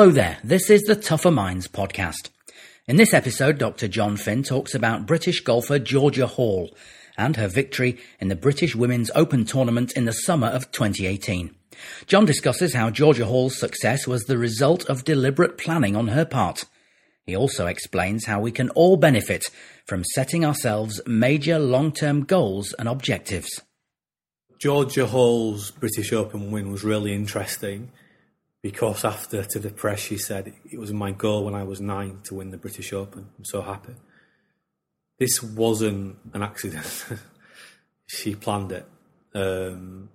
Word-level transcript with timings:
Hello 0.00 0.12
there, 0.12 0.38
this 0.42 0.70
is 0.70 0.80
the 0.84 0.96
Tougher 0.96 1.30
Minds 1.30 1.68
podcast. 1.68 2.30
In 2.86 2.96
this 2.96 3.12
episode, 3.12 3.58
Dr. 3.58 3.86
Jon 3.86 4.16
Finn 4.16 4.42
talks 4.42 4.74
about 4.74 5.04
British 5.04 5.42
golfer 5.42 5.78
Georgia 5.78 6.26
Hall 6.26 6.74
and 7.18 7.36
her 7.36 7.48
victory 7.48 7.98
in 8.18 8.28
the 8.28 8.34
British 8.34 8.74
Women's 8.74 9.10
Open 9.14 9.44
tournament 9.44 9.92
in 9.92 10.06
the 10.06 10.12
summer 10.14 10.46
of 10.46 10.72
2018. 10.72 11.54
Jon 12.06 12.24
discusses 12.24 12.72
how 12.72 12.88
Georgia 12.88 13.26
Hall's 13.26 13.58
success 13.58 14.06
was 14.06 14.24
the 14.24 14.38
result 14.38 14.86
of 14.86 15.04
deliberate 15.04 15.58
planning 15.58 15.94
on 15.94 16.08
her 16.08 16.24
part. 16.24 16.64
He 17.26 17.36
also 17.36 17.66
explains 17.66 18.24
how 18.24 18.40
we 18.40 18.52
can 18.52 18.70
all 18.70 18.96
benefit 18.96 19.50
from 19.84 20.02
setting 20.14 20.46
ourselves 20.46 21.02
major 21.06 21.58
long-term 21.58 22.24
goals 22.24 22.74
and 22.78 22.88
objectives. 22.88 23.60
Georgia 24.58 25.08
Hall's 25.08 25.70
British 25.72 26.10
Open 26.10 26.50
win 26.50 26.70
was 26.70 26.84
really 26.84 27.12
interesting 27.12 27.92
because 28.62 29.04
after 29.04 29.42
to 29.44 29.58
the 29.58 29.70
press 29.70 30.00
she 30.00 30.18
said 30.18 30.52
it 30.70 30.78
was 30.78 30.92
my 30.92 31.12
goal 31.12 31.44
when 31.44 31.54
I 31.54 31.64
was 31.64 31.80
nine 31.80 32.20
to 32.24 32.34
win 32.34 32.50
the 32.50 32.58
British 32.58 32.92
Open. 32.92 33.28
I'm 33.38 33.44
so 33.44 33.62
happy. 33.62 33.94
This 35.18 35.42
wasn't 35.42 36.18
an 36.32 36.42
accident. 36.42 37.06
she 38.06 38.34
planned 38.34 38.72
it. 38.72 38.86
Um, 39.34 40.08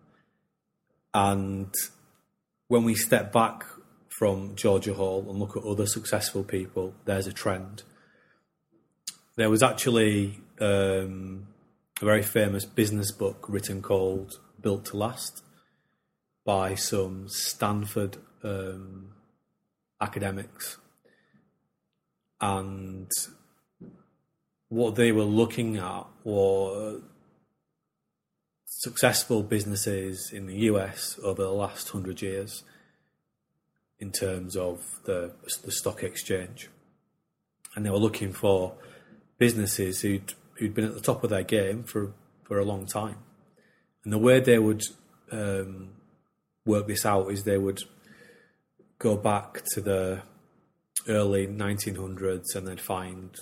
and 1.13 1.73
when 2.67 2.83
we 2.83 2.95
step 2.95 3.31
back 3.31 3.63
from 4.09 4.55
Georgia 4.55 4.93
Hall 4.93 5.25
and 5.29 5.39
look 5.39 5.55
at 5.55 5.63
other 5.63 5.85
successful 5.85 6.43
people, 6.43 6.93
there's 7.05 7.27
a 7.27 7.33
trend. 7.33 7.83
There 9.35 9.49
was 9.49 9.61
actually 9.61 10.41
um, 10.59 11.47
a 12.01 12.05
very 12.05 12.23
famous 12.23 12.65
business 12.65 13.11
book 13.11 13.45
written 13.47 13.81
called 13.81 14.39
Built 14.59 14.85
to 14.85 14.97
Last 14.97 15.43
by 16.45 16.75
some 16.75 17.27
Stanford 17.27 18.17
um, 18.45 19.07
academics. 19.99 20.77
And 22.39 23.09
what 24.69 24.95
they 24.95 25.11
were 25.11 25.23
looking 25.23 25.77
at 25.77 26.05
were 26.23 26.99
successful 28.65 29.41
businesses 29.41 30.31
in 30.31 30.47
the 30.47 30.57
US 30.69 31.17
over 31.23 31.41
the 31.41 31.49
last 31.49 31.89
hundred 31.89 32.21
years 32.21 32.63
in 33.99 34.11
terms 34.11 34.55
of 34.55 34.99
the, 35.05 35.31
the 35.63 35.71
stock 35.71 36.03
exchange. 36.03 36.69
And 37.75 37.85
they 37.85 37.89
were 37.89 37.97
looking 37.97 38.31
for 38.31 38.75
businesses 39.37 40.01
who'd, 40.01 40.33
who'd 40.55 40.73
been 40.73 40.85
at 40.85 40.93
the 40.93 41.01
top 41.01 41.23
of 41.23 41.29
their 41.29 41.43
game 41.43 41.83
for, 41.83 42.13
for 42.43 42.59
a 42.59 42.65
long 42.65 42.85
time. 42.85 43.17
And 44.03 44.13
the 44.13 44.17
way 44.17 44.39
they 44.39 44.59
would 44.59 44.83
um, 45.31 45.89
work 46.65 46.87
this 46.87 47.05
out 47.05 47.31
is 47.31 47.43
they 47.43 47.57
would 47.57 47.83
go 48.99 49.15
back 49.15 49.63
to 49.73 49.81
the 49.81 50.21
early 51.07 51.47
1900s 51.47 52.55
and 52.55 52.67
then 52.67 52.77
find 52.77 53.37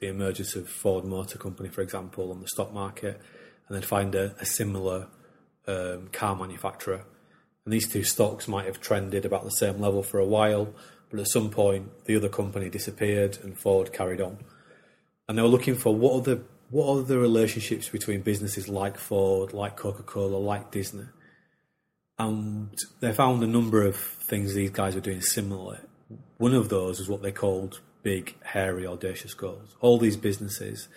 the 0.00 0.08
emergence 0.08 0.54
of 0.54 0.68
Ford 0.68 1.04
Motor 1.04 1.38
Company, 1.38 1.68
for 1.68 1.80
example, 1.80 2.30
on 2.30 2.40
the 2.40 2.48
stock 2.48 2.72
market, 2.72 3.20
and 3.68 3.74
then 3.74 3.82
find 3.82 4.14
a, 4.14 4.34
a 4.40 4.44
similar 4.44 5.08
um, 5.66 6.08
car 6.12 6.36
manufacturer. 6.36 7.04
And 7.64 7.72
these 7.72 7.88
two 7.88 8.04
stocks 8.04 8.46
might 8.46 8.66
have 8.66 8.80
trended 8.80 9.24
about 9.24 9.44
the 9.44 9.50
same 9.50 9.80
level 9.80 10.02
for 10.02 10.18
a 10.18 10.26
while, 10.26 10.74
but 11.10 11.20
at 11.20 11.28
some 11.28 11.50
point 11.50 12.04
the 12.04 12.16
other 12.16 12.28
company 12.28 12.68
disappeared 12.68 13.38
and 13.42 13.58
Ford 13.58 13.92
carried 13.92 14.20
on. 14.20 14.38
And 15.28 15.38
they 15.38 15.42
were 15.42 15.48
looking 15.48 15.74
for 15.74 15.94
what 15.94 16.14
are 16.14 16.34
the 16.34 16.42
what 16.70 16.88
are 16.88 17.02
the 17.02 17.18
relationships 17.18 17.88
between 17.88 18.22
businesses 18.22 18.68
like 18.68 18.98
Ford, 18.98 19.52
like 19.52 19.76
Coca 19.76 20.02
Cola, 20.02 20.36
like 20.36 20.70
Disney 20.70 21.04
and 22.18 22.76
they 23.00 23.12
found 23.12 23.42
a 23.42 23.46
number 23.46 23.82
of 23.82 23.96
things 23.96 24.54
these 24.54 24.70
guys 24.70 24.94
were 24.94 25.00
doing 25.00 25.20
similarly. 25.20 25.80
One 26.38 26.54
of 26.54 26.68
those 26.68 27.00
is 27.00 27.08
what 27.08 27.22
they 27.22 27.32
called 27.32 27.80
big, 28.02 28.36
hairy, 28.42 28.86
audacious 28.86 29.34
goals. 29.34 29.76
All 29.80 29.98
these 29.98 30.16
businesses 30.16 30.88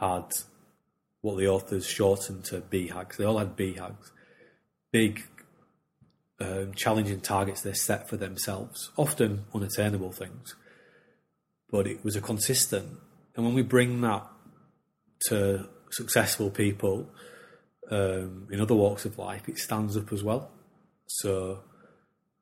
had 0.00 0.24
what 1.20 1.36
the 1.36 1.48
authors 1.48 1.86
shortened 1.86 2.44
to 2.46 2.60
BHAGs. 2.60 3.16
They 3.16 3.24
all 3.24 3.38
had 3.38 3.56
BHAGs, 3.56 4.10
big, 4.92 5.22
um, 6.40 6.72
challenging 6.74 7.20
targets 7.20 7.62
they 7.62 7.72
set 7.72 8.08
for 8.08 8.16
themselves, 8.16 8.90
often 8.96 9.44
unattainable 9.54 10.12
things. 10.12 10.54
But 11.70 11.86
it 11.86 12.02
was 12.04 12.16
a 12.16 12.20
consistent. 12.20 12.98
And 13.36 13.44
when 13.44 13.54
we 13.54 13.62
bring 13.62 14.00
that 14.00 14.26
to 15.26 15.68
successful 15.90 16.50
people, 16.50 17.10
um, 17.90 18.48
in 18.50 18.60
other 18.60 18.74
walks 18.74 19.04
of 19.04 19.18
life, 19.18 19.48
it 19.48 19.58
stands 19.58 19.96
up 19.96 20.12
as 20.12 20.22
well. 20.22 20.50
So 21.08 21.60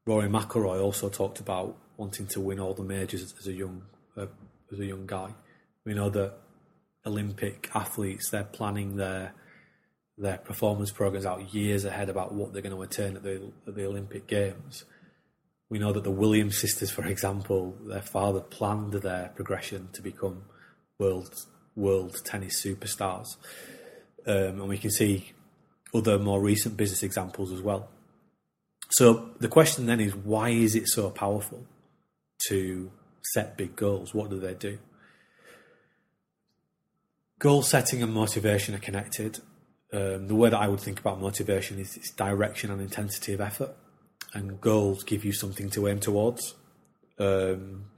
Rory 0.05 0.29
McIlroy 0.29 0.83
also 0.83 1.09
talked 1.09 1.39
about 1.41 1.77
wanting 1.97 2.27
to 2.27 2.41
win 2.41 2.61
all 2.61 2.75
the 2.75 2.83
majors 2.83 3.33
as 3.39 3.47
a 3.47 3.53
young 3.53 3.83
uh, 4.17 4.27
as 4.73 4.81
a 4.81 4.85
young 4.85 5.07
guy. 5.07 5.31
We 5.85 5.95
know 5.95 6.11
that 6.11 6.35
Olympic 7.07 7.71
athletes 7.75 8.29
they're 8.31 8.45
planning 8.45 8.97
their 8.97 9.33
their 10.19 10.39
performance 10.39 10.91
programs 10.91 11.27
out 11.27 11.55
years 11.55 11.85
ahead 11.85 12.09
about 12.09 12.35
what 12.35 12.53
they're 12.53 12.63
going 12.63 12.75
to 12.75 12.83
attain 12.83 13.17
at 13.17 13.23
the 13.23 13.53
at 13.67 13.77
the 13.77 13.87
Olympic 13.87 14.27
Games. 14.27 14.85
We 15.69 15.79
know 15.79 15.93
that 15.93 16.05
the 16.05 16.11
Williams 16.11 16.59
sisters, 16.59 16.91
for 16.91 17.07
example, 17.07 17.77
their 17.87 18.03
father 18.03 18.41
planned 18.41 18.95
their 18.95 19.33
progression 19.35 19.89
to 19.93 20.03
become 20.03 20.43
world 20.99 21.33
world 21.77 22.21
tennis 22.25 22.61
superstars, 22.65 23.37
um, 24.27 24.61
and 24.61 24.69
we 24.69 24.79
can 24.79 24.91
see 24.91 25.33
other 25.95 26.19
more 26.19 26.41
recent 26.41 26.77
business 26.77 27.05
examples 27.05 27.53
as 27.53 27.63
well. 27.63 27.91
So 28.97 29.29
the 29.41 29.49
question 29.49 29.85
then 29.85 30.01
is 30.01 30.17
why 30.17 30.49
is 30.49 30.75
it 30.75 30.89
so 30.89 31.11
powerful 31.11 31.67
to 32.49 32.91
set 33.35 33.59
big 33.59 33.77
goals? 33.77 34.15
What 34.15 34.31
do 34.31 34.41
they 34.41 34.55
do? 34.55 34.79
Goal 37.39 37.61
setting 37.61 38.03
and 38.03 38.11
motivation 38.11 38.75
are 38.75 38.79
connected. 38.79 39.41
Um, 39.93 40.29
the 40.29 40.35
way 40.35 40.49
that 40.49 40.59
I 40.59 40.69
would 40.69 40.81
think 40.81 40.99
about 40.99 41.21
motivation 41.21 41.79
is 41.79 41.95
its 41.95 42.11
direction 42.11 42.71
and 42.71 42.81
intensity 42.81 43.35
of 43.35 43.43
effort, 43.43 43.77
and 44.33 44.63
goals 44.63 45.05
give 45.05 45.27
you 45.27 45.33
something 45.35 45.69
to 45.71 45.89
aim 45.89 46.01
towards. 46.01 46.55
Um, 47.19 47.91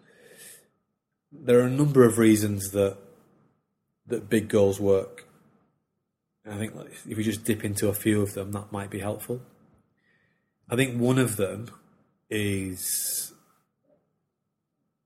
there 1.31 1.61
are 1.61 1.67
a 1.67 1.71
number 1.71 2.05
of 2.05 2.19
reasons 2.19 2.73
that 2.73 2.97
that 4.09 4.29
big 4.29 4.49
goals 4.49 4.81
work. 4.81 5.29
I 6.45 6.59
think 6.59 6.73
if 7.09 7.17
we 7.17 7.23
just 7.23 7.45
dip 7.45 7.65
into 7.65 7.87
a 7.87 7.95
few 7.95 8.21
of 8.21 8.35
them, 8.35 8.51
that 8.51 8.73
might 8.73 8.91
be 8.91 8.99
helpful. 8.99 9.43
I 10.71 10.77
think 10.77 11.01
one 11.01 11.19
of 11.19 11.37
them 11.37 11.71
is 12.29 13.33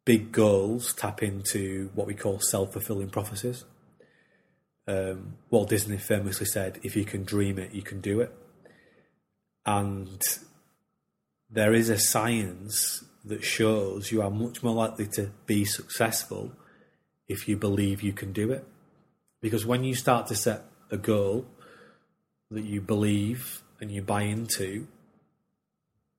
big 0.04 0.32
goals 0.32 0.92
tap 0.94 1.22
into 1.22 1.90
what 1.94 2.06
we 2.06 2.14
call 2.14 2.40
self 2.40 2.72
fulfilling 2.72 3.10
prophecies. 3.10 3.64
Um, 4.88 5.34
Walt 5.50 5.68
Disney 5.68 5.98
famously 5.98 6.46
said, 6.46 6.80
if 6.82 6.96
you 6.96 7.04
can 7.04 7.22
dream 7.22 7.58
it, 7.58 7.72
you 7.72 7.82
can 7.82 8.00
do 8.00 8.20
it. 8.20 8.34
And 9.64 10.20
there 11.48 11.72
is 11.72 11.88
a 11.88 11.98
science 11.98 13.04
that 13.24 13.44
shows 13.44 14.10
you 14.10 14.20
are 14.22 14.30
much 14.30 14.62
more 14.64 14.74
likely 14.74 15.06
to 15.06 15.30
be 15.46 15.64
successful 15.64 16.50
if 17.28 17.46
you 17.46 17.56
believe 17.56 18.02
you 18.02 18.12
can 18.12 18.32
do 18.32 18.50
it. 18.50 18.66
Because 19.40 19.64
when 19.64 19.84
you 19.84 19.94
start 19.94 20.26
to 20.26 20.34
set 20.34 20.64
a 20.90 20.96
goal 20.96 21.46
that 22.50 22.64
you 22.64 22.80
believe 22.80 23.62
and 23.80 23.92
you 23.92 24.02
buy 24.02 24.22
into, 24.22 24.88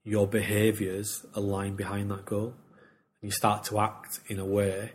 your 0.04 0.28
behaviours 0.28 1.26
align 1.34 1.76
behind 1.76 2.12
that 2.12 2.26
goal. 2.26 2.54
And 3.22 3.30
you 3.30 3.32
start 3.32 3.64
to 3.66 3.80
act 3.80 4.20
in 4.28 4.40
a 4.40 4.46
way 4.46 4.92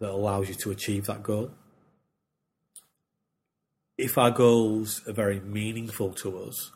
that 0.00 0.10
allows 0.10 0.48
you 0.48 0.54
to 0.56 0.70
achieve 0.70 1.06
that 1.06 1.22
goal. 1.22 1.50
If 3.98 4.18
our 4.18 4.30
goals 4.30 5.02
are 5.06 5.12
very 5.12 5.40
meaningful 5.40 6.12
to 6.14 6.44
us, 6.44 6.72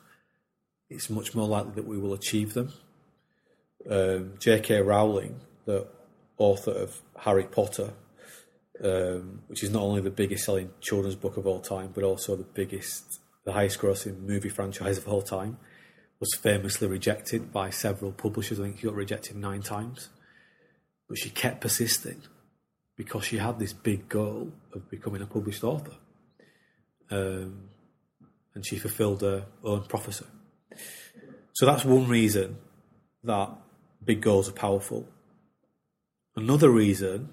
it's 0.89 1.11
much 1.11 1.35
more 1.35 1.49
likely 1.49 1.73
that 1.73 1.87
we 1.87 1.99
will 1.99 2.13
achieve 2.13 2.55
them. 2.55 2.73
Um, 3.91 4.35
J.K. 4.39 4.83
Rowling, 4.83 5.41
the 5.65 5.87
author 6.39 6.71
of 6.71 7.01
Harry 7.19 7.45
Potter, 7.45 7.95
um, 8.85 9.43
which 9.47 9.63
is 9.63 9.71
not 9.71 9.83
only 9.83 10.03
the 10.03 10.11
biggest 10.11 10.45
selling 10.45 10.71
children's 10.81 11.17
book 11.17 11.37
of 11.37 11.47
all 11.47 11.61
time, 11.61 11.91
but 11.95 12.05
also 12.05 12.37
the 12.37 12.45
biggest, 12.45 13.21
the 13.45 13.53
highest 13.53 13.81
grossing 13.81 14.21
movie 14.23 14.49
franchise 14.49 14.99
of 14.99 15.09
all 15.09 15.23
time, 15.23 15.59
was 16.21 16.35
famously 16.35 16.89
rejected 16.89 17.53
by 17.53 17.71
several 17.71 18.13
publishers. 18.13 18.59
I 18.59 18.65
think 18.65 18.79
she 18.79 18.87
got 18.87 18.95
rejected 18.95 19.37
nine 19.37 19.63
times. 19.63 20.11
But 21.09 21.19
she 21.19 21.31
kept 21.31 21.61
persisting 21.61 22.23
because 22.97 23.25
she 23.25 23.39
had 23.39 23.59
this 23.59 23.73
big 23.73 24.09
goal 24.09 24.53
of 24.73 24.91
becoming 24.91 25.23
a 25.23 25.27
published 25.27 25.63
author. 25.63 25.93
Um, 27.11 27.69
and 28.55 28.67
she 28.67 28.79
fulfilled 28.79 29.21
her 29.21 29.47
own 29.63 29.85
prophecy. 29.85 30.25
So 31.53 31.67
that's 31.67 31.85
one 31.85 32.09
reason 32.09 32.57
that 33.23 33.51
big 34.05 34.23
goals 34.23 34.49
are 34.49 34.53
powerful. 34.53 35.07
Another 36.35 36.71
reason 36.71 37.31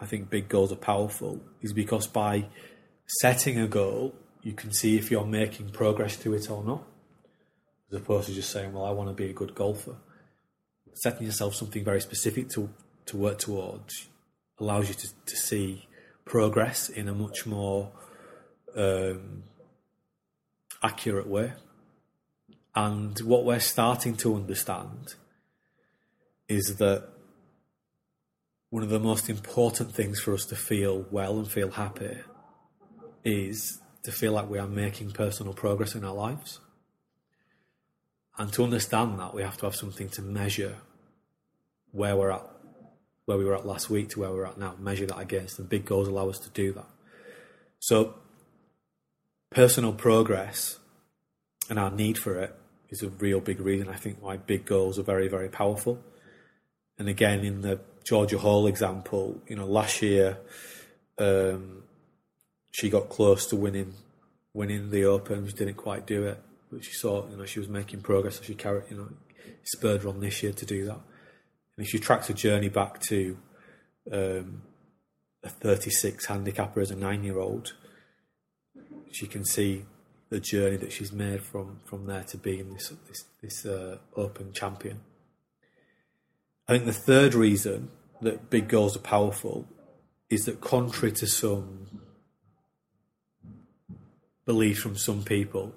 I 0.00 0.06
think 0.06 0.30
big 0.30 0.48
goals 0.48 0.72
are 0.72 0.76
powerful 0.76 1.40
is 1.60 1.72
because 1.72 2.06
by 2.06 2.46
setting 3.20 3.58
a 3.58 3.66
goal, 3.66 4.14
you 4.42 4.52
can 4.52 4.72
see 4.72 4.96
if 4.96 5.10
you're 5.10 5.26
making 5.26 5.70
progress 5.70 6.16
to 6.18 6.34
it 6.34 6.50
or 6.50 6.62
not, 6.62 6.84
as 7.90 7.98
opposed 7.98 8.28
to 8.28 8.34
just 8.34 8.50
saying, 8.50 8.72
"Well, 8.72 8.84
I 8.84 8.90
want 8.90 9.08
to 9.08 9.14
be 9.14 9.30
a 9.30 9.34
good 9.34 9.54
golfer." 9.54 9.96
setting 10.98 11.26
yourself 11.26 11.54
something 11.54 11.84
very 11.84 12.00
specific 12.00 12.48
to 12.48 12.68
to 13.06 13.16
work 13.16 13.38
towards 13.38 14.08
allows 14.58 14.88
you 14.88 14.94
to, 14.94 15.08
to 15.24 15.36
see 15.36 15.88
progress 16.24 16.88
in 16.88 17.08
a 17.08 17.14
much 17.14 17.46
more 17.46 17.90
um, 18.76 19.44
accurate 20.82 21.26
way. 21.26 21.52
And 22.74 23.18
what 23.20 23.44
we're 23.44 23.60
starting 23.60 24.16
to 24.18 24.34
understand 24.34 25.14
is 26.48 26.76
that 26.76 27.08
one 28.70 28.82
of 28.82 28.90
the 28.90 29.00
most 29.00 29.30
important 29.30 29.94
things 29.94 30.20
for 30.20 30.34
us 30.34 30.44
to 30.46 30.56
feel 30.56 31.06
well 31.10 31.38
and 31.38 31.50
feel 31.50 31.70
happy 31.70 32.18
is 33.24 33.80
to 34.02 34.12
feel 34.12 34.32
like 34.32 34.50
we 34.50 34.58
are 34.58 34.68
making 34.68 35.12
personal 35.12 35.54
progress 35.54 35.94
in 35.94 36.04
our 36.04 36.14
lives. 36.14 36.60
And 38.38 38.52
to 38.52 38.64
understand 38.64 39.18
that, 39.18 39.34
we 39.34 39.42
have 39.42 39.56
to 39.58 39.66
have 39.66 39.74
something 39.74 40.08
to 40.10 40.22
measure 40.22 40.76
where 41.90 42.16
we're 42.16 42.30
at, 42.30 42.46
where 43.24 43.36
we 43.36 43.44
were 43.44 43.56
at 43.56 43.66
last 43.66 43.90
week 43.90 44.10
to 44.10 44.20
where 44.20 44.30
we're 44.30 44.46
at 44.46 44.58
now, 44.58 44.76
measure 44.78 45.06
that 45.06 45.18
against, 45.18 45.58
and 45.58 45.68
big 45.68 45.84
goals 45.84 46.06
allow 46.06 46.28
us 46.28 46.38
to 46.38 46.50
do 46.50 46.72
that. 46.72 46.86
So, 47.80 48.14
personal 49.50 49.92
progress 49.92 50.78
and 51.68 51.78
our 51.78 51.90
need 51.90 52.18
for 52.18 52.38
it 52.38 52.54
is 52.90 53.02
a 53.02 53.08
real 53.08 53.40
big 53.40 53.60
reason 53.60 53.88
I 53.88 53.96
think 53.96 54.18
why 54.20 54.36
big 54.36 54.64
goals 54.64 54.98
are 54.98 55.02
very, 55.02 55.28
very 55.28 55.48
powerful. 55.48 55.98
And 56.98 57.08
again, 57.08 57.44
in 57.44 57.62
the 57.62 57.80
Georgia 58.04 58.38
Hall 58.38 58.66
example, 58.66 59.40
you 59.46 59.56
know, 59.56 59.66
last 59.66 60.00
year 60.02 60.38
um, 61.18 61.82
she 62.70 62.90
got 62.90 63.08
close 63.08 63.46
to 63.46 63.56
winning 63.56 63.94
winning 64.54 64.90
the 64.90 65.04
Open. 65.04 65.46
She 65.46 65.52
didn't 65.52 65.76
quite 65.76 66.06
do 66.06 66.24
it, 66.24 66.42
but 66.70 66.84
she 66.84 66.92
saw 66.92 67.28
you 67.28 67.36
know 67.36 67.44
she 67.44 67.58
was 67.58 67.68
making 67.68 68.00
progress. 68.00 68.36
So 68.36 68.42
she 68.42 68.54
carried 68.54 68.84
you 68.90 68.96
know 68.96 69.08
spurred 69.64 70.02
her 70.02 70.08
on 70.08 70.20
this 70.20 70.42
year 70.42 70.52
to 70.52 70.66
do 70.66 70.84
that. 70.86 71.00
And 71.76 71.86
if 71.86 71.92
you 71.92 72.00
track 72.00 72.26
her 72.26 72.34
journey 72.34 72.68
back 72.68 73.00
to 73.02 73.38
um, 74.10 74.62
a 75.42 75.48
36 75.48 76.26
handicapper 76.26 76.80
as 76.80 76.90
a 76.90 76.96
nine 76.96 77.22
year 77.22 77.38
old, 77.38 77.74
she 79.10 79.26
can 79.26 79.44
see 79.44 79.84
the 80.30 80.40
journey 80.40 80.76
that 80.76 80.92
she's 80.92 81.12
made 81.12 81.42
from 81.42 81.80
from 81.84 82.06
there 82.06 82.24
to 82.24 82.36
being 82.36 82.72
this 82.72 82.92
this, 83.06 83.24
this 83.42 83.66
uh, 83.66 83.98
Open 84.16 84.52
champion. 84.52 85.00
I 86.66 86.72
think 86.72 86.84
the 86.84 86.92
third 86.92 87.34
reason 87.34 87.90
that 88.20 88.50
big 88.50 88.68
goals 88.68 88.96
are 88.96 89.00
powerful 89.00 89.66
is 90.28 90.44
that 90.44 90.60
contrary 90.60 91.12
to 91.12 91.26
some 91.26 92.02
belief 94.44 94.78
from 94.80 94.96
some 94.96 95.22
people 95.22 95.74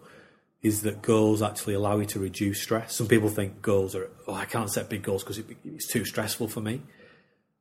is 0.61 0.81
that 0.83 1.01
goals 1.01 1.41
actually 1.41 1.73
allow 1.73 1.97
you 1.97 2.05
to 2.05 2.19
reduce 2.19 2.61
stress. 2.61 2.95
Some 2.95 3.07
people 3.07 3.29
think 3.29 3.61
goals 3.61 3.95
are, 3.95 4.09
oh, 4.27 4.33
I 4.33 4.45
can't 4.45 4.71
set 4.71 4.89
big 4.89 5.01
goals 5.01 5.23
because 5.23 5.39
it, 5.39 5.45
it's 5.65 5.87
too 5.87 6.05
stressful 6.05 6.47
for 6.49 6.61
me. 6.61 6.81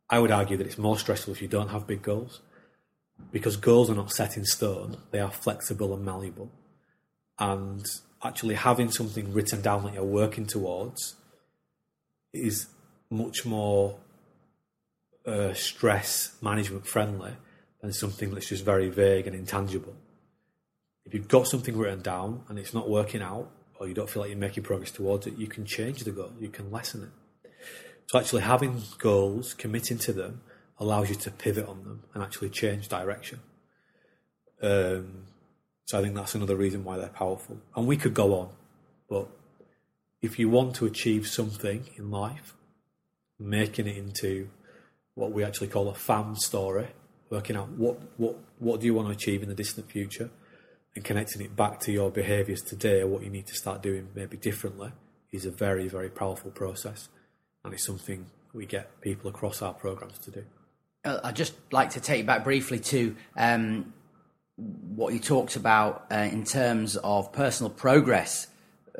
I 0.08 0.18
would 0.18 0.30
argue 0.30 0.56
that 0.56 0.66
it's 0.66 0.78
more 0.78 0.98
stressful 0.98 1.32
if 1.32 1.40
you 1.40 1.48
don't 1.48 1.68
have 1.68 1.86
big 1.86 2.02
goals 2.02 2.40
because 3.32 3.56
goals 3.56 3.90
are 3.90 3.94
not 3.94 4.12
set 4.12 4.36
in 4.36 4.44
stone, 4.44 4.96
they 5.10 5.20
are 5.20 5.30
flexible 5.30 5.94
and 5.94 6.04
malleable. 6.04 6.50
And 7.38 7.84
actually 8.22 8.54
having 8.54 8.90
something 8.90 9.32
written 9.32 9.62
down 9.62 9.84
that 9.84 9.94
you're 9.94 10.04
working 10.04 10.46
towards 10.46 11.16
is 12.32 12.66
much 13.08 13.44
more 13.44 13.98
uh, 15.26 15.52
stress 15.54 16.36
management 16.42 16.86
friendly 16.86 17.32
than 17.80 17.92
something 17.92 18.32
that's 18.34 18.48
just 18.48 18.64
very 18.64 18.88
vague 18.88 19.26
and 19.26 19.34
intangible. 19.34 19.94
If 21.10 21.14
you've 21.14 21.26
got 21.28 21.48
something 21.48 21.76
written 21.76 22.02
down 22.02 22.44
and 22.48 22.56
it's 22.56 22.72
not 22.72 22.88
working 22.88 23.20
out, 23.20 23.50
or 23.80 23.88
you 23.88 23.94
don't 23.94 24.08
feel 24.08 24.22
like 24.22 24.30
you're 24.30 24.38
making 24.38 24.62
progress 24.62 24.92
towards 24.92 25.26
it, 25.26 25.36
you 25.36 25.48
can 25.48 25.64
change 25.64 26.04
the 26.04 26.12
goal, 26.12 26.30
you 26.38 26.48
can 26.48 26.70
lessen 26.70 27.02
it. 27.02 27.50
So, 28.06 28.20
actually, 28.20 28.42
having 28.42 28.82
goals, 28.98 29.52
committing 29.54 29.98
to 29.98 30.12
them, 30.12 30.42
allows 30.78 31.08
you 31.08 31.16
to 31.16 31.32
pivot 31.32 31.66
on 31.66 31.82
them 31.82 32.04
and 32.14 32.22
actually 32.22 32.50
change 32.50 32.86
direction. 32.86 33.40
Um, 34.62 35.24
so, 35.84 35.98
I 35.98 36.02
think 36.02 36.14
that's 36.14 36.36
another 36.36 36.54
reason 36.54 36.84
why 36.84 36.96
they're 36.96 37.08
powerful. 37.08 37.58
And 37.74 37.88
we 37.88 37.96
could 37.96 38.14
go 38.14 38.38
on, 38.38 38.50
but 39.08 39.26
if 40.22 40.38
you 40.38 40.48
want 40.48 40.76
to 40.76 40.86
achieve 40.86 41.26
something 41.26 41.86
in 41.96 42.12
life, 42.12 42.54
making 43.36 43.88
it 43.88 43.96
into 43.96 44.48
what 45.14 45.32
we 45.32 45.42
actually 45.42 45.66
call 45.66 45.88
a 45.88 45.94
FAM 45.94 46.36
story, 46.36 46.86
working 47.30 47.56
out 47.56 47.68
what, 47.70 47.98
what, 48.16 48.36
what 48.60 48.78
do 48.78 48.86
you 48.86 48.94
want 48.94 49.08
to 49.08 49.12
achieve 49.12 49.42
in 49.42 49.48
the 49.48 49.56
distant 49.56 49.90
future 49.90 50.30
and 50.94 51.04
connecting 51.04 51.42
it 51.42 51.54
back 51.54 51.80
to 51.80 51.92
your 51.92 52.10
behaviours 52.10 52.62
today 52.62 53.04
what 53.04 53.22
you 53.22 53.30
need 53.30 53.46
to 53.46 53.54
start 53.54 53.82
doing 53.82 54.08
maybe 54.14 54.36
differently 54.36 54.92
is 55.32 55.46
a 55.46 55.50
very, 55.50 55.88
very 55.88 56.08
powerful 56.08 56.50
process. 56.50 57.08
And 57.64 57.72
it's 57.72 57.84
something 57.84 58.26
we 58.52 58.66
get 58.66 59.00
people 59.00 59.30
across 59.30 59.62
our 59.62 59.72
programs 59.72 60.18
to 60.20 60.30
do. 60.30 60.44
Uh, 61.04 61.20
I'd 61.22 61.36
just 61.36 61.54
like 61.72 61.90
to 61.90 62.00
take 62.00 62.18
you 62.18 62.24
back 62.24 62.44
briefly 62.44 62.78
to 62.80 63.16
um, 63.36 63.92
what 64.56 65.14
you 65.14 65.20
talked 65.20 65.56
about 65.56 66.06
uh, 66.10 66.16
in 66.16 66.44
terms 66.44 66.96
of 66.96 67.32
personal 67.32 67.70
progress 67.70 68.48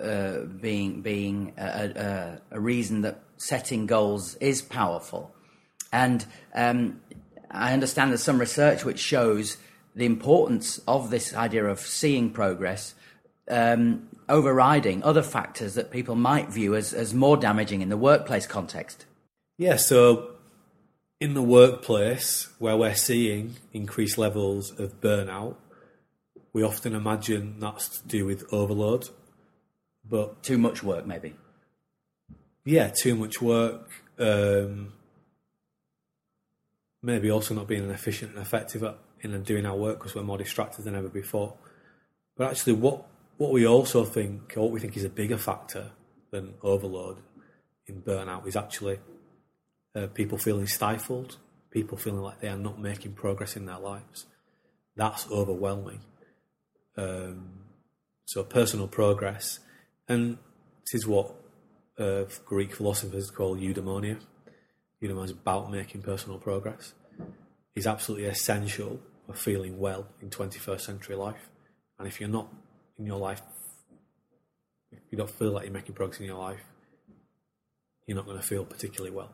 uh, 0.01 0.41
being 0.61 1.03
being 1.03 1.53
a, 1.59 2.41
a, 2.53 2.57
a, 2.57 2.61
reason 2.61 3.03
that 3.03 3.23
setting 3.37 3.87
goals 3.87 4.35
is 4.37 4.63
powerful. 4.63 5.35
And 5.93 6.25
um, 6.55 7.01
I 7.51 7.75
understand 7.75 8.11
there's 8.11 8.23
some 8.23 8.39
research 8.39 8.85
which 8.85 8.99
shows 8.99 9.59
the 9.95 10.07
importance 10.07 10.81
of 10.87 11.11
this 11.11 11.35
idea 11.35 11.65
of 11.65 11.81
seeing 11.81 12.31
progress 12.31 12.95
um, 13.51 14.09
overriding 14.29 15.03
other 15.03 15.23
factors 15.23 15.75
that 15.75 15.91
people 15.91 16.15
might 16.15 16.49
view 16.49 16.75
as, 16.75 16.95
as 16.95 17.13
more 17.13 17.37
damaging 17.37 17.83
in 17.83 17.89
the 17.89 17.97
workplace 17.97 18.47
context. 18.47 19.05
Yeah, 19.59 19.77
so 19.77 20.31
in 21.21 21.35
the 21.35 21.43
workplace 21.43 22.49
where 22.59 22.77
we're 22.77 22.95
seeing 22.95 23.57
increased 23.73 24.17
levels 24.17 24.79
of 24.79 25.01
burnout, 25.01 25.57
we 26.53 26.63
often 26.63 26.95
imagine 26.95 27.61
that's 27.61 28.01
to 28.01 28.09
do 28.09 28.25
with 28.25 28.45
overload. 28.53 29.09
But 30.09 30.43
too 30.43 30.59
much 30.59 30.83
work, 30.83 31.07
maybe. 31.07 31.35
Yeah, 32.65 32.89
too 32.89 33.15
much 33.15 33.43
work. 33.43 33.91
Um, 34.19 34.93
maybe 37.03 37.31
also 37.31 37.55
not 37.55 37.69
being 37.69 37.89
efficient 37.91 38.33
and 38.33 38.43
effective 38.43 38.83
at 38.83 38.99
in 39.23 39.43
doing 39.43 39.67
our 39.67 39.77
work 39.77 39.99
because 39.99 40.15
we're 40.15 40.23
more 40.23 40.39
distracted 40.39 40.85
than 40.85 40.95
ever 40.95 41.09
before. 41.09 41.55
But 42.37 42.51
actually, 42.51 42.75
what 42.75 43.07
what 43.37 43.53
we 43.53 43.67
also 43.67 44.05
think, 44.05 44.55
or 44.57 44.63
what 44.63 44.73
we 44.73 44.81
think 44.81 44.97
is 44.97 45.05
a 45.05 45.09
bigger 45.09 45.39
factor 45.39 45.93
than 46.31 46.55
overload 46.63 47.19
in 47.87 48.03
burnout, 48.03 48.47
is 48.47 48.57
actually 48.57 48.99
uh, 49.95 50.07
people 50.09 50.39
feeling 50.39 50.67
stifled, 50.67 51.39
people 51.71 51.97
feeling 51.97 52.21
like 52.21 52.41
they 52.41 52.49
are 52.49 52.57
not 52.57 52.79
making 52.79 53.13
progress 53.13 53.57
in 53.57 53.67
their 53.67 53.79
lives. 53.79 54.27
That's 54.97 55.31
overwhelming. 55.31 56.01
Um, 56.97 57.51
so 58.27 58.45
personal 58.45 58.89
progress, 58.89 59.59
and 60.09 60.39
this 60.85 61.01
is 61.01 61.07
what 61.07 61.35
uh, 61.99 62.25
Greek 62.45 62.75
philosophers 62.75 63.31
call 63.31 63.57
eudaimonia. 63.57 64.19
Eudaimonia 65.03 65.25
is 65.25 65.31
about 65.31 65.71
making 65.71 66.03
personal 66.03 66.39
progress. 66.39 66.95
Is 67.75 67.87
absolutely 67.87 68.27
essential 68.27 69.01
for 69.31 69.39
feeling 69.39 69.79
well 69.79 70.07
in 70.21 70.31
21st 70.31 70.81
century 70.81 71.17
life. 71.17 71.49
And 71.99 72.09
if 72.09 72.21
you're 72.21 72.29
not 72.29 72.49
in 72.99 73.07
your 73.07 73.19
life, 73.19 73.43
if 74.93 74.99
you 75.11 75.19
don't 75.19 75.31
feel 75.31 75.53
like 75.53 75.65
you're 75.65 75.73
making 75.73 75.95
progress 75.95 76.21
in 76.21 76.27
your 76.27 76.39
life, 76.39 76.65
you're 78.07 78.17
not 78.17 78.27
going 78.27 78.39
to 78.39 78.43
feel 78.43 78.65
particularly 78.65 79.15
well. 79.15 79.31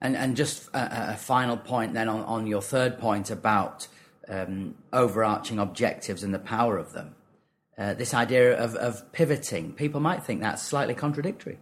And 0.00 0.16
and 0.16 0.34
just 0.34 0.68
a, 0.68 1.12
a 1.12 1.16
final 1.16 1.56
point 1.56 1.92
then 1.92 2.08
on, 2.08 2.22
on 2.22 2.46
your 2.46 2.62
third 2.62 2.98
point 2.98 3.30
about 3.30 3.86
um, 4.28 4.76
overarching 4.92 5.58
objectives 5.58 6.22
and 6.22 6.32
the 6.32 6.38
power 6.38 6.78
of 6.78 6.92
them. 6.92 7.14
Uh, 7.76 7.94
this 7.94 8.12
idea 8.12 8.58
of, 8.58 8.74
of 8.76 9.10
pivoting, 9.12 9.72
people 9.72 10.00
might 10.00 10.22
think 10.22 10.40
that's 10.40 10.62
slightly 10.62 10.94
contradictory. 10.94 11.58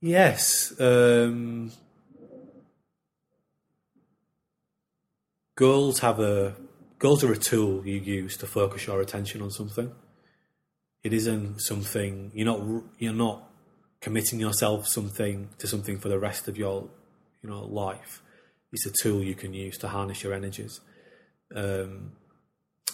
Yes, 0.00 0.72
um, 0.80 1.72
goals 5.56 6.00
have 6.00 6.20
a 6.20 6.54
goals 6.98 7.24
are 7.24 7.32
a 7.32 7.36
tool 7.36 7.86
you 7.86 7.98
use 7.98 8.36
to 8.38 8.46
focus 8.46 8.86
your 8.86 9.00
attention 9.00 9.42
on 9.42 9.50
something. 9.50 9.92
It 11.02 11.12
isn't 11.12 11.60
something 11.60 12.32
you're 12.34 12.46
not 12.46 12.60
you're 12.98 13.12
not 13.12 13.50
committing 14.00 14.40
yourself 14.40 14.86
something 14.86 15.48
to 15.58 15.66
something 15.66 15.98
for 15.98 16.08
the 16.08 16.18
rest 16.18 16.48
of 16.48 16.56
your 16.56 16.88
you 17.42 17.50
know 17.50 17.64
life. 17.64 18.22
It's 18.72 18.86
a 18.86 18.90
tool 18.90 19.22
you 19.22 19.34
can 19.34 19.54
use 19.54 19.78
to 19.78 19.88
harness 19.88 20.22
your 20.24 20.34
energies. 20.34 20.80
Um, 21.54 22.12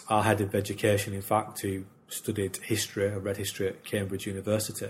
our 0.09 0.23
head 0.23 0.41
of 0.41 0.55
education, 0.55 1.15
in 1.15 1.23
fact, 1.23 1.61
who 1.61 1.85
studied 2.09 2.57
history, 2.59 3.09
read 3.09 3.37
history 3.37 3.69
at 3.69 3.85
Cambridge 3.85 4.27
University, 4.27 4.89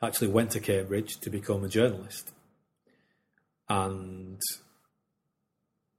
actually 0.00 0.28
went 0.28 0.50
to 0.52 0.60
Cambridge 0.60 1.18
to 1.20 1.30
become 1.30 1.64
a 1.64 1.68
journalist. 1.68 2.30
And 3.68 4.40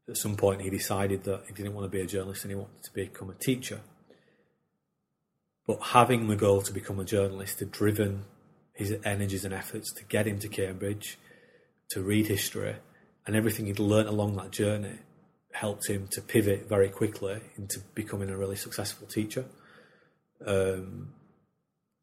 at 0.09 0.17
some 0.17 0.35
point 0.35 0.61
he 0.61 0.69
decided 0.69 1.23
that 1.23 1.43
he 1.47 1.53
didn't 1.53 1.73
want 1.73 1.85
to 1.85 1.89
be 1.89 2.01
a 2.01 2.07
journalist 2.07 2.43
and 2.43 2.51
he 2.51 2.55
wanted 2.55 2.83
to 2.83 2.93
become 2.93 3.29
a 3.29 3.35
teacher. 3.35 3.81
But 5.65 5.81
having 5.81 6.27
the 6.27 6.35
goal 6.35 6.61
to 6.61 6.73
become 6.73 6.99
a 6.99 7.05
journalist 7.05 7.59
had 7.59 7.71
driven 7.71 8.25
his 8.73 8.95
energies 9.05 9.45
and 9.45 9.53
efforts 9.53 9.93
to 9.93 10.03
get 10.03 10.27
him 10.27 10.39
to 10.39 10.47
Cambridge, 10.49 11.17
to 11.91 12.01
read 12.01 12.27
history, 12.27 12.75
and 13.25 13.35
everything 13.35 13.67
he'd 13.67 13.79
learnt 13.79 14.09
along 14.09 14.35
that 14.35 14.51
journey 14.51 14.97
helped 15.53 15.87
him 15.87 16.07
to 16.11 16.21
pivot 16.21 16.67
very 16.67 16.89
quickly 16.89 17.39
into 17.55 17.79
becoming 17.93 18.29
a 18.29 18.37
really 18.37 18.55
successful 18.55 19.07
teacher. 19.07 19.45
Um, 20.45 21.13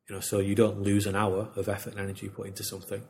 you 0.09 0.14
know, 0.14 0.21
so 0.21 0.38
you 0.38 0.54
don't 0.54 0.80
lose 0.80 1.07
an 1.07 1.16
hour 1.16 1.50
of 1.57 1.69
effort 1.69 1.92
and 1.92 2.00
energy 2.00 2.28
put 2.28 2.47
into 2.47 2.64
something. 2.64 3.02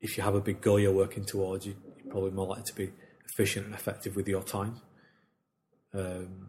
If 0.00 0.16
you 0.16 0.22
have 0.24 0.34
a 0.34 0.40
big 0.40 0.60
goal 0.60 0.80
you're 0.80 0.92
working 0.92 1.24
towards, 1.24 1.64
you, 1.64 1.76
are 2.06 2.10
probably 2.10 2.32
more 2.32 2.46
likely 2.48 2.64
to 2.64 2.74
be 2.74 2.92
efficient 3.28 3.66
and 3.66 3.74
effective 3.74 4.16
with 4.16 4.28
your 4.28 4.42
time. 4.42 4.80
Um, 5.94 6.48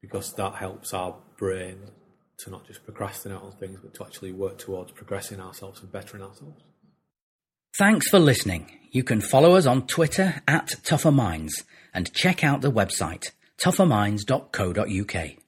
because 0.00 0.32
that 0.34 0.54
helps 0.54 0.94
our 0.94 1.16
brain 1.36 1.78
to 2.38 2.50
not 2.50 2.66
just 2.66 2.84
procrastinate 2.84 3.40
on 3.40 3.52
things, 3.52 3.78
but 3.82 3.94
to 3.94 4.04
actually 4.04 4.32
work 4.32 4.58
towards 4.58 4.92
progressing 4.92 5.40
ourselves 5.40 5.80
and 5.80 5.90
bettering 5.90 6.22
ourselves. 6.22 6.62
Thanks 7.78 8.08
for 8.08 8.18
listening. 8.18 8.70
You 8.90 9.02
can 9.02 9.20
follow 9.20 9.54
us 9.56 9.66
on 9.66 9.86
Twitter 9.86 10.42
at 10.46 10.76
Tougher 10.82 11.12
Minds 11.12 11.64
and 11.92 12.12
check 12.12 12.44
out 12.44 12.60
the 12.60 12.72
website 12.72 13.32
tougherminds.co.uk. 13.58 15.45